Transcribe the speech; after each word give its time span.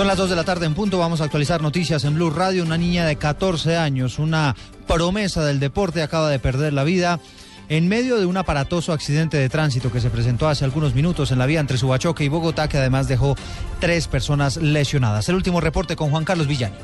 Son 0.00 0.06
las 0.06 0.16
2 0.16 0.30
de 0.30 0.36
la 0.36 0.44
tarde 0.44 0.64
en 0.64 0.72
punto. 0.72 0.98
Vamos 0.98 1.20
a 1.20 1.24
actualizar 1.24 1.60
noticias 1.60 2.04
en 2.04 2.14
Blue 2.14 2.30
Radio. 2.30 2.64
Una 2.64 2.78
niña 2.78 3.04
de 3.04 3.16
14 3.16 3.76
años, 3.76 4.18
una 4.18 4.56
promesa 4.86 5.44
del 5.44 5.60
deporte, 5.60 6.00
acaba 6.00 6.30
de 6.30 6.38
perder 6.38 6.72
la 6.72 6.84
vida 6.84 7.20
en 7.68 7.86
medio 7.86 8.18
de 8.18 8.24
un 8.24 8.38
aparatoso 8.38 8.94
accidente 8.94 9.36
de 9.36 9.50
tránsito 9.50 9.92
que 9.92 10.00
se 10.00 10.08
presentó 10.08 10.48
hace 10.48 10.64
algunos 10.64 10.94
minutos 10.94 11.32
en 11.32 11.38
la 11.38 11.44
vía 11.44 11.60
entre 11.60 11.76
Subachoque 11.76 12.24
y 12.24 12.28
Bogotá, 12.28 12.66
que 12.66 12.78
además 12.78 13.08
dejó 13.08 13.36
tres 13.78 14.08
personas 14.08 14.56
lesionadas. 14.56 15.28
El 15.28 15.34
último 15.34 15.60
reporte 15.60 15.96
con 15.96 16.08
Juan 16.08 16.24
Carlos 16.24 16.46
Villani. 16.46 16.76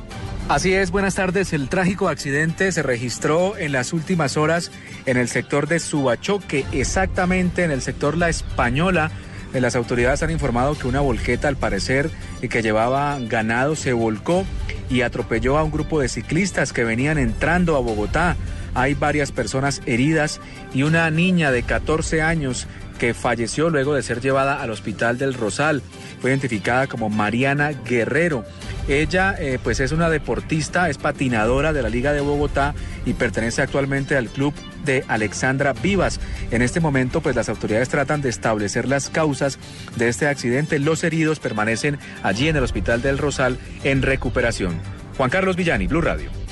Así 0.51 0.75
es, 0.75 0.91
buenas 0.91 1.15
tardes. 1.15 1.55
El 1.55 1.71
trágico 1.71 2.11
accidente 2.11 2.71
se 2.71 2.83
registró 2.83 3.57
en 3.57 3.73
las 3.73 3.95
últimas 3.95 4.37
horas 4.37 4.71
en 5.07 5.17
el 5.17 5.29
sector 5.29 5.69
de 5.69 5.81
Subachoque, 5.81 6.67
exactamente 6.71 7.65
en 7.65 7.71
el 7.71 7.81
sector 7.81 8.19
La 8.19 8.29
Española. 8.29 9.11
Las 9.61 9.77
autoridades 9.77 10.23
han 10.23 10.31
informado 10.31 10.77
que 10.77 10.87
una 10.87 11.01
volqueta, 11.01 11.49
al 11.49 11.57
parecer, 11.57 12.11
que 12.49 12.63
llevaba 12.63 13.19
ganado, 13.21 13.75
se 13.75 13.93
volcó 13.93 14.45
y 14.91 15.01
atropelló 15.01 15.59
a 15.59 15.65
un 15.65 15.71
grupo 15.71 16.01
de 16.01 16.09
ciclistas 16.09 16.73
que 16.73 16.85
venían 16.85 17.19
entrando 17.19 17.77
a 17.77 17.81
Bogotá. 17.81 18.37
Hay 18.75 18.95
varias 18.95 19.33
personas 19.33 19.81
heridas 19.87 20.41
y 20.75 20.83
una 20.83 21.11
niña 21.11 21.51
de 21.51 21.63
14 21.63 22.23
años 22.23 22.67
que 22.99 23.15
falleció 23.15 23.71
luego 23.71 23.95
de 23.95 24.03
ser 24.03 24.21
llevada 24.21 24.63
al 24.63 24.71
hospital 24.71 25.19
del 25.19 25.35
Rosal. 25.35 25.83
Fue 26.21 26.31
identificada 26.31 26.87
como 26.87 27.09
Mariana 27.09 27.73
Guerrero. 27.73 28.45
Ella 28.89 29.35
eh, 29.39 29.59
pues 29.63 29.81
es 29.81 29.93
una 29.93 30.11
deportista, 30.11 30.89
es 30.89 30.99
patinadora 30.99 31.73
de 31.73 31.83
la 31.83 31.89
Liga 31.89 32.13
de 32.13 32.21
Bogotá 32.21 32.75
y 33.05 33.15
pertenece 33.15 33.63
actualmente 33.63 34.17
al 34.17 34.29
club 34.29 34.55
de 34.85 35.05
Alexandra 35.09 35.73
Vivas. 35.73 36.21
En 36.51 36.63
este 36.63 36.81
momento 36.81 37.21
pues 37.21 37.37
las 37.37 37.49
autoridades 37.49 37.89
tratan 37.89 38.23
de 38.23 38.29
establecer 38.29 38.89
las 38.89 39.11
causas 39.11 39.59
de 39.97 40.09
este 40.09 40.27
accidente. 40.27 40.79
Los 40.79 41.05
heridos 41.05 41.41
permanecen 41.41 41.99
allí 42.23 42.49
en 42.49 42.57
el 42.57 42.65
hospital 42.65 43.03
del 43.03 43.19
Rosal 43.19 43.59
en 43.85 44.03
recuperación. 44.03 44.81
Juan 45.17 45.31
Carlos 45.31 45.57
Villani, 45.57 45.87
Blue 45.87 46.01
Radio. 46.01 46.46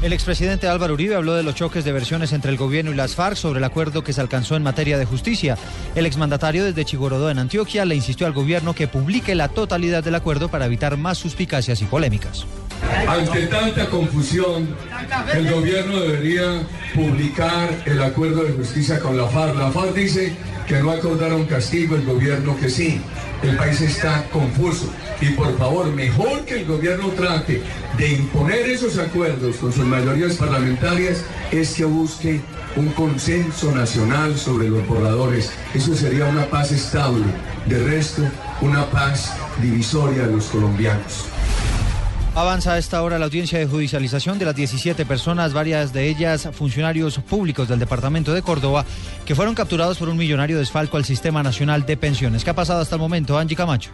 El 0.00 0.12
expresidente 0.12 0.66
Álvaro 0.66 0.94
Uribe 0.94 1.14
habló 1.14 1.34
de 1.34 1.44
los 1.44 1.54
choques 1.54 1.84
de 1.84 1.92
versiones 1.92 2.32
entre 2.32 2.50
el 2.50 2.56
gobierno 2.56 2.90
y 2.90 2.94
las 2.96 3.14
FARC 3.14 3.36
sobre 3.36 3.58
el 3.58 3.64
acuerdo 3.64 4.02
que 4.02 4.12
se 4.12 4.20
alcanzó 4.20 4.56
en 4.56 4.64
materia 4.64 4.98
de 4.98 5.04
justicia. 5.04 5.56
El 5.94 6.06
exmandatario 6.06 6.64
desde 6.64 6.84
Chigorodó 6.84 7.30
en 7.30 7.38
Antioquia 7.38 7.84
le 7.84 7.94
insistió 7.94 8.26
al 8.26 8.32
gobierno 8.32 8.74
que 8.74 8.88
publique 8.88 9.36
la 9.36 9.48
totalidad 9.48 10.02
del 10.02 10.16
acuerdo 10.16 10.48
para 10.48 10.66
evitar 10.66 10.96
más 10.96 11.18
suspicacias 11.18 11.82
y 11.82 11.84
polémicas. 11.84 12.46
Ante 13.08 13.46
tanta 13.46 13.86
confusión, 13.86 14.74
el 15.34 15.50
gobierno 15.50 16.00
debería 16.00 16.62
publicar 16.94 17.68
el 17.86 18.02
acuerdo 18.02 18.44
de 18.44 18.52
justicia 18.52 19.00
con 19.00 19.16
la 19.16 19.26
FARC. 19.26 19.56
La 19.56 19.70
FARC 19.70 19.94
dice 19.94 20.32
que 20.66 20.80
no 20.80 20.90
acordaron 20.90 21.44
castigo, 21.46 21.96
el 21.96 22.04
gobierno 22.04 22.56
que 22.58 22.70
sí. 22.70 23.00
El 23.42 23.56
país 23.56 23.80
está 23.80 24.24
confuso 24.32 24.88
y 25.20 25.30
por 25.30 25.56
favor, 25.58 25.86
mejor 25.86 26.44
que 26.44 26.60
el 26.60 26.64
gobierno 26.64 27.08
trate 27.08 27.62
de 27.96 28.12
imponer 28.12 28.68
esos 28.68 28.98
acuerdos 28.98 29.56
con 29.56 29.72
sus 29.72 29.84
mayorías 29.84 30.34
parlamentarias 30.34 31.24
es 31.50 31.74
que 31.74 31.84
busque 31.84 32.40
un 32.76 32.88
consenso 32.90 33.72
nacional 33.72 34.36
sobre 34.38 34.68
los 34.68 34.86
borradores. 34.86 35.52
Eso 35.74 35.94
sería 35.94 36.26
una 36.26 36.46
paz 36.46 36.72
estable. 36.72 37.24
De 37.66 37.78
resto, 37.84 38.22
una 38.60 38.86
paz 38.90 39.32
divisoria 39.60 40.26
de 40.26 40.32
los 40.32 40.46
colombianos. 40.46 41.26
Avanza 42.34 42.72
a 42.72 42.78
esta 42.78 43.02
hora 43.02 43.18
la 43.18 43.26
audiencia 43.26 43.58
de 43.58 43.66
judicialización 43.66 44.38
de 44.38 44.46
las 44.46 44.56
17 44.56 45.04
personas, 45.04 45.52
varias 45.52 45.92
de 45.92 46.08
ellas 46.08 46.48
funcionarios 46.52 47.18
públicos 47.18 47.68
del 47.68 47.78
departamento 47.78 48.32
de 48.32 48.40
Córdoba, 48.40 48.86
que 49.26 49.34
fueron 49.34 49.54
capturados 49.54 49.98
por 49.98 50.08
un 50.08 50.16
millonario 50.16 50.58
desfalco 50.58 50.96
al 50.96 51.04
Sistema 51.04 51.42
Nacional 51.42 51.84
de 51.84 51.98
Pensiones. 51.98 52.42
¿Qué 52.42 52.48
ha 52.48 52.54
pasado 52.54 52.80
hasta 52.80 52.94
el 52.94 53.02
momento, 53.02 53.36
Angie 53.36 53.54
Camacho? 53.54 53.90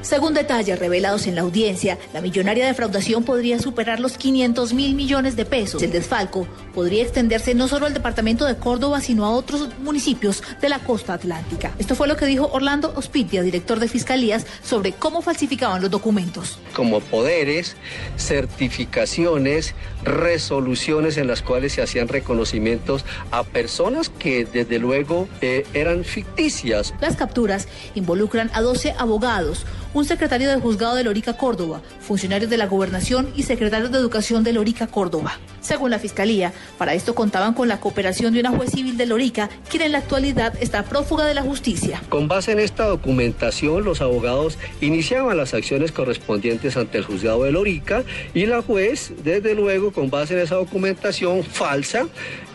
Según 0.00 0.34
detalles 0.34 0.78
revelados 0.78 1.26
en 1.26 1.34
la 1.34 1.42
audiencia, 1.42 1.98
la 2.12 2.20
millonaria 2.20 2.66
defraudación 2.66 3.22
podría 3.24 3.58
superar 3.58 4.00
los 4.00 4.16
500 4.16 4.72
mil 4.72 4.94
millones 4.94 5.36
de 5.36 5.44
pesos. 5.44 5.82
El 5.82 5.92
desfalco 5.92 6.46
podría 6.74 7.02
extenderse 7.02 7.54
no 7.54 7.68
solo 7.68 7.86
al 7.86 7.94
departamento 7.94 8.44
de 8.46 8.56
Córdoba, 8.56 9.00
sino 9.00 9.24
a 9.24 9.30
otros 9.30 9.68
municipios 9.78 10.42
de 10.60 10.68
la 10.68 10.78
costa 10.80 11.14
atlántica. 11.14 11.72
Esto 11.78 11.94
fue 11.94 12.08
lo 12.08 12.16
que 12.16 12.26
dijo 12.26 12.48
Orlando 12.52 12.92
Ospitia, 12.96 13.42
director 13.42 13.78
de 13.78 13.88
Fiscalías, 13.88 14.46
sobre 14.62 14.92
cómo 14.92 15.22
falsificaban 15.22 15.82
los 15.82 15.90
documentos. 15.90 16.58
Como 16.74 17.00
poderes, 17.00 17.76
certificaciones, 18.16 19.74
resoluciones 20.04 21.16
en 21.16 21.26
las 21.26 21.42
cuales 21.42 21.74
se 21.74 21.82
hacían 21.82 22.08
reconocimientos 22.08 23.04
a 23.30 23.44
personas 23.44 24.08
que 24.08 24.44
desde 24.44 24.78
luego 24.78 25.28
eh, 25.40 25.66
eran 25.74 26.04
ficticias. 26.04 26.94
Las 27.00 27.16
capturas 27.16 27.68
involucran 27.94 28.50
a 28.54 28.60
12 28.60 28.94
abogados, 28.98 29.66
un 29.94 30.04
secretario 30.04 30.48
de 30.48 30.56
juzgado 30.60 30.94
de 30.94 31.04
Lorica, 31.04 31.36
Córdoba, 31.36 31.82
funcionarios 32.00 32.50
de 32.50 32.56
la 32.56 32.66
gobernación 32.66 33.32
y 33.36 33.42
secretarios 33.42 33.92
de 33.92 33.98
educación 33.98 34.42
de 34.42 34.52
Lorica, 34.52 34.86
Córdoba. 34.86 35.38
Según 35.60 35.90
la 35.90 35.98
fiscalía, 35.98 36.52
para 36.78 36.94
esto 36.94 37.14
contaban 37.14 37.54
con 37.54 37.68
la 37.68 37.78
cooperación 37.78 38.32
de 38.32 38.40
una 38.40 38.50
juez 38.50 38.70
civil 38.70 38.96
de 38.96 39.06
Lorica, 39.06 39.50
quien 39.70 39.82
en 39.82 39.92
la 39.92 39.98
actualidad 39.98 40.54
está 40.60 40.84
prófuga 40.84 41.26
de 41.26 41.34
la 41.34 41.42
justicia. 41.42 42.02
Con 42.08 42.26
base 42.26 42.52
en 42.52 42.58
esta 42.58 42.86
documentación, 42.86 43.84
los 43.84 44.00
abogados 44.00 44.58
iniciaban 44.80 45.36
las 45.36 45.54
acciones 45.54 45.92
correspondientes 45.92 46.76
ante 46.76 46.98
el 46.98 47.04
juzgado 47.04 47.44
de 47.44 47.52
Lorica 47.52 48.02
y 48.34 48.46
la 48.46 48.62
juez, 48.62 49.12
desde 49.22 49.54
luego, 49.54 49.92
con 49.92 50.10
base 50.10 50.34
en 50.34 50.40
esa 50.40 50.56
documentación 50.56 51.44
falsa, 51.44 52.06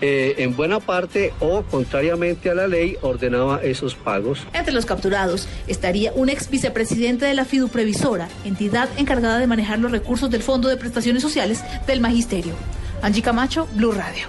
eh, 0.01 0.35
en 0.39 0.55
buena 0.55 0.79
parte 0.79 1.33
o 1.39 1.63
contrariamente 1.63 2.49
a 2.49 2.55
la 2.55 2.67
ley, 2.67 2.97
ordenaba 3.01 3.61
esos 3.63 3.95
pagos. 3.95 4.45
Entre 4.53 4.73
los 4.73 4.85
capturados 4.85 5.47
estaría 5.67 6.11
un 6.13 6.29
ex 6.29 6.49
vicepresidente 6.49 7.26
de 7.27 7.33
la 7.33 7.45
FIDU 7.45 7.69
Previsora, 7.69 8.27
entidad 8.45 8.89
encargada 8.97 9.37
de 9.39 9.47
manejar 9.47 9.79
los 9.79 9.91
recursos 9.91 10.29
del 10.29 10.43
Fondo 10.43 10.67
de 10.67 10.77
Prestaciones 10.77 11.21
Sociales 11.21 11.63
del 11.85 12.01
Magisterio. 12.01 12.53
Angie 13.01 13.21
Camacho, 13.21 13.67
Blue 13.73 13.91
Radio. 13.91 14.27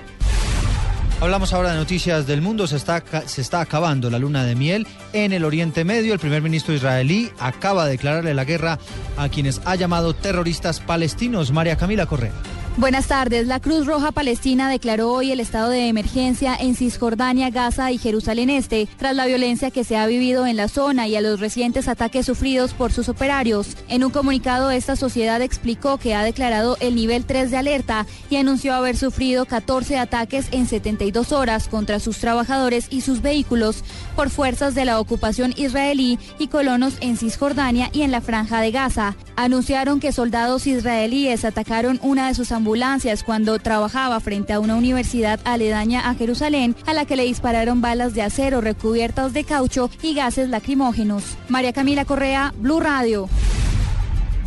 Hablamos 1.21 1.53
ahora 1.53 1.73
de 1.73 1.79
noticias 1.79 2.29
del 2.29 2.43
mundo. 2.43 2.69
Se 2.69 2.77
está, 2.77 3.03
se 3.27 3.41
está 3.41 3.61
acabando 3.61 4.09
la 4.09 4.21
luna 4.21 4.45
de 4.45 4.55
miel 4.55 4.87
en 5.13 5.33
el 5.33 5.45
Oriente 5.45 5.85
Medio. 5.85 6.13
El 6.13 6.21
primer 6.21 6.43
ministro 6.43 6.75
israelí 6.75 7.31
acaba 7.41 7.87
de 7.87 7.93
declararle 7.93 8.35
la 8.35 8.45
guerra 8.45 8.79
a 9.17 9.29
quienes 9.29 9.61
ha 9.65 9.75
llamado 9.75 10.15
terroristas 10.15 10.79
palestinos. 10.79 11.51
María 11.51 11.77
Camila 11.77 12.07
Correa. 12.07 12.33
Buenas 12.79 13.09
tardes. 13.09 13.49
La 13.49 13.59
Cruz 13.59 13.87
Roja 13.87 14.13
Palestina 14.13 14.71
declaró 14.71 15.11
hoy 15.11 15.33
el 15.33 15.41
estado 15.41 15.71
de 15.71 15.89
emergencia 15.89 16.55
en 16.55 16.77
Cisjordania, 16.77 17.51
Gaza 17.51 17.91
y 17.91 17.99
Jerusalén 17.99 18.51
Este, 18.51 18.87
tras 18.99 19.17
la 19.17 19.27
violencia 19.27 19.73
que 19.73 19.83
se 19.83 19.97
ha 19.97 20.07
vivido 20.07 20.47
en 20.47 20.57
la 20.57 20.69
zona 20.69 21.09
y 21.09 21.17
a 21.17 21.21
los 21.21 21.41
recientes 21.41 21.89
ataques 21.89 22.27
sufridos 22.27 22.75
por 22.75 22.93
sus 22.93 23.09
operarios. 23.09 23.77
En 23.89 24.05
un 24.05 24.13
comunicado, 24.13 24.71
esta 24.71 24.95
sociedad 24.95 25.43
explicó 25.43 25.99
que 25.99 26.15
ha 26.15 26.23
declarado 26.23 26.77
el 26.79 26.95
nivel 26.95 27.25
3 27.25 27.51
de 27.51 27.57
alerta 27.57 28.07
y 28.31 28.37
anunció 28.37 28.75
haber 28.75 28.97
sufrido 28.97 29.45
14 29.45 29.99
ataques 29.99 30.47
en 30.53 30.69
72 30.69 31.33
horas 31.33 31.67
contra 31.67 31.99
sus 31.99 32.19
trabajadores 32.19 32.87
y 32.91 33.01
sus 33.01 33.23
vehículos 33.23 33.83
por 34.15 34.31
fuerzas 34.31 34.77
de 34.77 34.85
la 34.85 35.01
ocupación 35.01 35.53
israelí 35.57 36.21
y 36.39 36.47
colonos 36.47 36.95
en 37.01 37.17
Cisjordania 37.17 37.91
y 37.93 38.03
en 38.03 38.13
la 38.13 38.21
franja 38.21 38.61
de 38.61 38.71
Gaza. 38.71 39.17
Anunciaron 39.41 40.01
que 40.01 40.11
soldados 40.11 40.67
israelíes 40.67 41.45
atacaron 41.45 42.01
una 42.03 42.27
de 42.27 42.35
sus 42.35 42.51
ambulancias 42.51 43.23
cuando 43.23 43.57
trabajaba 43.61 44.19
frente 44.19 44.53
a 44.53 44.59
una 44.59 44.75
universidad 44.75 45.39
aledaña 45.45 46.11
a 46.11 46.17
Jerusalén, 46.17 46.75
a 46.87 46.93
la 46.93 47.05
que 47.05 47.15
le 47.15 47.23
dispararon 47.23 47.81
balas 47.81 48.15
de 48.15 48.23
acero 48.23 48.61
recubiertas 48.61 49.33
de 49.33 49.45
caucho 49.45 49.91
y 50.03 50.15
gases 50.15 50.49
lacrimógenos. 50.49 51.23
María 51.49 51.73
Camila 51.73 52.05
Correa, 52.05 52.53
Blue 52.59 52.81
Radio. 52.81 53.29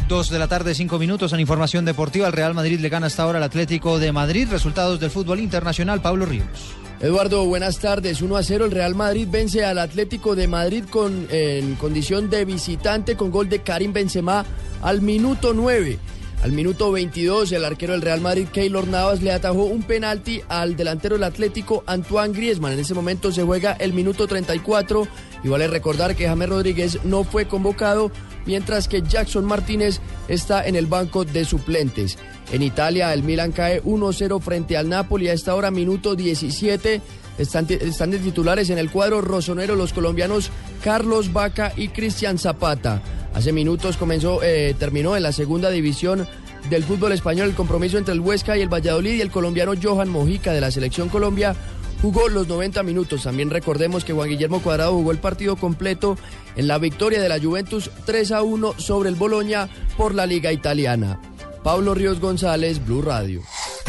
Dos 0.10 0.30
de 0.30 0.40
la 0.40 0.50
tarde, 0.50 0.76
cinco 0.76 1.00
minutos 1.00 1.32
en 1.32 1.40
información 1.40 1.86
deportiva. 1.86 2.28
El 2.28 2.34
Real 2.34 2.54
Madrid 2.54 2.82
le 2.82 2.90
gana 2.90 3.08
hasta 3.08 3.24
ahora 3.24 3.38
al 3.38 3.46
Atlético 3.46 3.98
de 3.98 4.12
Madrid. 4.12 4.50
Resultados 4.52 5.00
del 5.00 5.10
fútbol 5.10 5.40
internacional, 5.40 6.02
Pablo 6.02 6.26
Ríos. 6.26 6.76
Eduardo, 7.00 7.46
buenas 7.46 7.80
tardes. 7.80 8.22
1 8.22 8.36
a 8.36 8.44
0 8.44 8.66
el 8.66 8.72
Real 8.72 8.94
Madrid 8.94 9.26
vence 9.32 9.64
al 9.64 9.80
Atlético 9.80 10.36
de 10.36 10.50
Madrid 10.50 10.84
con, 10.90 11.28
en 11.32 11.76
condición 11.76 12.30
de 12.30 12.44
visitante 12.44 13.16
con 13.16 13.32
gol 13.32 13.48
de 13.48 13.60
Karim 13.60 13.94
Benzema 13.94 14.46
al 14.82 15.02
minuto 15.02 15.54
9. 15.54 16.00
Al 16.44 16.54
minuto 16.54 16.92
22, 16.92 17.52
el 17.52 17.66
arquero 17.66 17.94
del 17.94 18.02
Real 18.02 18.20
Madrid, 18.20 18.48
Keylor 18.52 18.88
Navas, 18.88 19.22
le 19.22 19.32
atajó 19.32 19.66
un 19.66 19.84
penalti 19.84 20.42
al 20.50 20.76
delantero 20.76 21.16
del 21.16 21.26
Atlético, 21.26 21.84
Antoine 21.86 22.34
Griezmann. 22.34 22.74
En 22.74 22.80
ese 22.80 22.96
momento 22.96 23.32
se 23.32 23.44
juega 23.44 23.74
el 23.74 23.94
minuto 23.94 24.28
34 24.28 25.08
y 25.44 25.50
vale 25.50 25.68
recordar 25.68 26.16
que 26.16 26.28
James 26.28 26.50
Rodríguez 26.50 26.98
no 27.04 27.24
fue 27.24 27.46
convocado, 27.46 28.12
mientras 28.48 28.88
que 28.88 29.04
Jackson 29.04 29.46
Martínez 29.46 30.02
está 30.28 30.66
en 30.66 30.76
el 30.76 30.88
banco 30.88 31.26
de 31.26 31.46
suplentes. 31.46 32.18
En 32.52 32.64
Italia, 32.64 33.14
el 33.14 33.22
Milan 33.22 33.52
cae 33.52 33.84
1-0 33.84 34.42
frente 34.42 34.78
al 34.78 34.90
Napoli 34.90 35.28
a 35.28 35.34
esta 35.34 35.54
hora, 35.54 35.70
minuto 35.70 36.16
17. 36.16 37.02
Están, 37.38 37.68
están 37.70 38.10
de 38.10 38.18
titulares 38.18 38.72
en 38.72 38.80
el 38.80 38.90
cuadro 38.90 39.22
rosonero 39.22 39.76
los 39.76 39.94
colombianos 39.94 40.50
Carlos 40.84 41.32
Vaca 41.32 41.72
y 41.78 41.90
Cristian 41.90 42.40
Zapata. 42.40 43.02
Hace 43.34 43.54
minutos 43.54 43.98
comenzó, 43.98 44.44
eh, 44.44 44.76
terminó 44.78 45.16
en 45.16 45.24
la 45.24 45.32
segunda 45.32 45.70
división 45.70 46.28
del 46.70 46.84
fútbol 46.84 47.12
español 47.12 47.50
el 47.50 47.56
compromiso 47.56 47.98
entre 47.98 48.14
el 48.14 48.20
Huesca 48.20 48.58
y 48.58 48.62
el 48.62 48.70
Valladolid 48.74 49.16
y 49.16 49.22
el 49.22 49.32
colombiano 49.32 49.74
Johan 49.82 50.10
Mojica 50.10 50.54
de 50.54 50.62
la 50.62 50.72
selección 50.72 51.10
Colombia 51.10 51.56
jugó 52.02 52.28
los 52.30 52.48
90 52.48 52.84
minutos. 52.84 53.24
También 53.24 53.50
recordemos 53.50 54.04
que 54.04 54.14
Juan 54.14 54.30
Guillermo 54.30 54.62
Cuadrado 54.62 54.94
jugó 54.94 55.12
el 55.12 55.20
partido 55.20 55.56
completo 55.56 56.18
en 56.56 56.68
la 56.68 56.78
victoria 56.78 57.22
de 57.22 57.30
la 57.30 57.40
Juventus 57.40 57.90
3 58.06 58.32
a 58.32 58.42
1 58.42 58.76
sobre 58.78 59.10
el 59.10 59.16
Boloña 59.16 59.70
por 59.98 60.14
la 60.14 60.26
Liga 60.26 60.52
Italiana. 60.52 61.20
Pablo 61.64 61.94
Ríos 61.94 62.20
González, 62.20 62.84
Blue 62.84 63.02
Radio. 63.02 63.42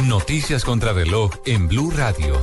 Noticias 0.04 0.64
contra 0.64 0.92
reloj 0.92 1.32
en 1.46 1.68
Blue 1.68 1.90
Radio. 1.90 2.38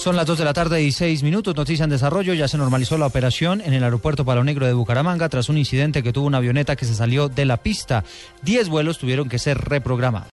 Son 0.00 0.16
las 0.16 0.24
2 0.24 0.38
de 0.38 0.44
la 0.46 0.54
tarde 0.54 0.82
y 0.82 0.92
6 0.92 1.22
minutos. 1.22 1.54
Noticia 1.54 1.84
en 1.84 1.90
desarrollo. 1.90 2.32
Ya 2.32 2.48
se 2.48 2.56
normalizó 2.56 2.96
la 2.96 3.04
operación 3.04 3.60
en 3.60 3.74
el 3.74 3.84
aeropuerto 3.84 4.24
Palo 4.24 4.42
Negro 4.42 4.64
de 4.64 4.72
Bucaramanga 4.72 5.28
tras 5.28 5.50
un 5.50 5.58
incidente 5.58 6.02
que 6.02 6.10
tuvo 6.10 6.26
una 6.26 6.38
avioneta 6.38 6.74
que 6.74 6.86
se 6.86 6.94
salió 6.94 7.28
de 7.28 7.44
la 7.44 7.58
pista. 7.58 8.02
Diez 8.40 8.70
vuelos 8.70 8.96
tuvieron 8.96 9.28
que 9.28 9.38
ser 9.38 9.58
reprogramados. 9.58 10.28